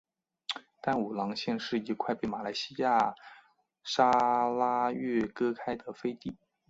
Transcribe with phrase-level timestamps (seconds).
[0.81, 3.13] 淡武廊县是一块被马来西亚
[3.83, 4.09] 砂
[4.49, 6.35] 拉越割开的飞地。